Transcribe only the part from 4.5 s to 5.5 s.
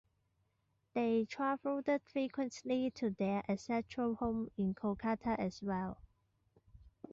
in Kolkata